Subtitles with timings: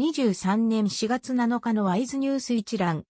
[0.00, 3.04] 2023年4月7日のワイズニュース一覧。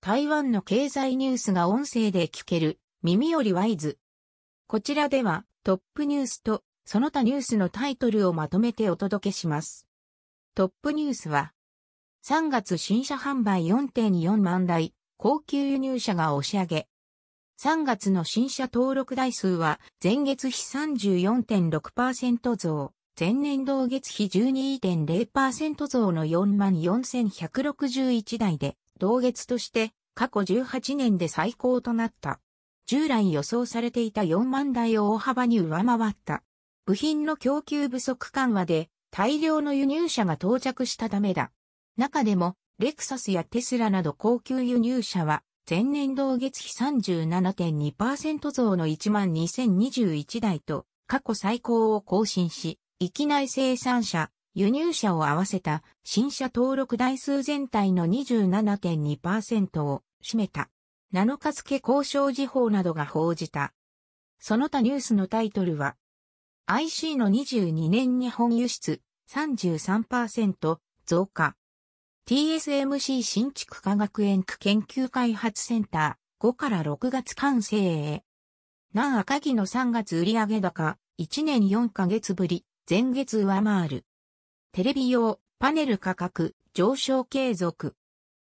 [0.00, 4.00] 台湾の経済ニュースが音声で聞ける、耳よりワイズ。
[4.66, 9.86] こちらでは、トップニュースと、その他ニュースのタイトルをまとめてお届けします。
[10.56, 11.52] トップニュースは、
[12.26, 16.88] 3月新車販売4.4万台、高級輸入車が押し上げ。
[17.62, 22.92] 3月の新車登録台数は前月比34.6%増。
[23.16, 32.40] 前年同月比12.0%増の44,161台で、同月として過去18年で最高となった。
[32.86, 36.42] 従来予想されていた4万台を大幅に上回った。
[36.86, 41.52] 部品の供給不足緩和で大量の輸入車が到着したためだ。
[41.96, 60.70] 中でも、レクサスやテスラなど高級輸入車は、前年同月比37.2%増の12,021台と過去最高を更新し、域内生産者、輸入者を合わせた新車登録台数全体の27.2%を占めた。
[61.12, 63.74] 7日付交渉時報などが報じた。
[64.38, 65.96] その他ニュースのタイトルは、
[66.64, 71.56] IC の22年日本輸出33%増加。
[72.26, 78.24] TSMC 新築科学園区研究開発センター5から6月完成へ。
[78.94, 82.64] 南赤木の3月売上高1年4ヶ月ぶり。
[82.86, 84.04] 前月上回る。
[84.72, 87.96] テレビ用、パネル価格、上昇継続。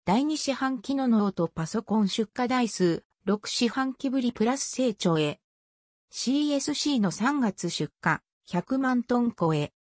[0.05, 5.39] 第2四半期のノートパソコン出荷台数、6四半期ぶりプラス成長へ。
[6.13, 8.19] CSC の3月出荷、
[8.51, 9.73] 100万トン超え。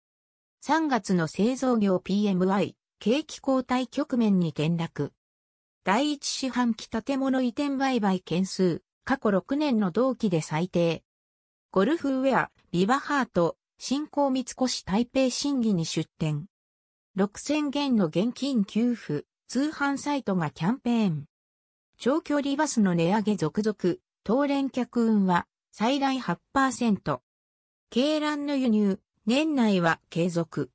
[0.64, 5.12] 3月の製造業 PMI、景気後退局面に転落。
[5.82, 11.02] 第1四半期建物移転売買件数、過去6年の同期で最低。
[11.72, 16.46] ゴルフウェア、ビバハート、新興三越台北審議に出展。
[17.16, 21.24] 6000元の現金給付、通販サイトがキャンペーン。
[21.98, 27.20] 長距離バスの値上げ続々、当連客運は最大8%。
[27.94, 30.70] 鶏卵の輸入、年内は継続。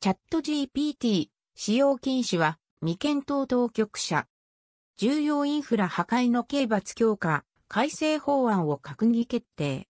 [0.00, 4.26] チャット GPT、使用禁止は未検討当局者。
[4.96, 9.88] 重要インフラ破壊の刑罰強化、改正法案を閣議決定。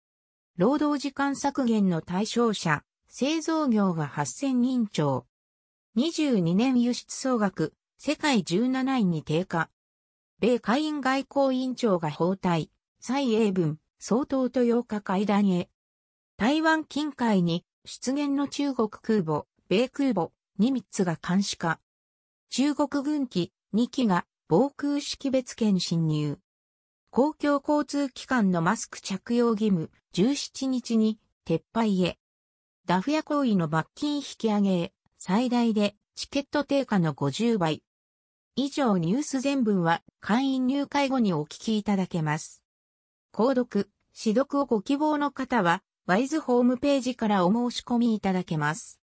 [0.59, 5.27] 労働時間削減の対象者、製造業が8000人超。
[5.99, 9.69] 22年輸出総額、世界17位に低下。
[10.41, 15.69] 米下院外交委員長が包帯、蔡英文、総統と8日会談へ。
[16.39, 21.81] 台湾近海に出現の中国空母、米空母、ニミッツが監視化。
[22.49, 26.39] 中国軍機2機が防空識別圏侵入。
[27.11, 32.19] 公共交通機関のマスク着用義務、17日に撤廃へ。
[32.87, 37.83] ダフ屋行為の罰金引き上げへ、最大でチケット定価の50倍。
[38.55, 42.63] 以上ニュース全文は会員入会後にお聞きいただけます。
[43.33, 48.95] 購読、指読をご希望の方は、ワイズホームページからお申し込みいただけます。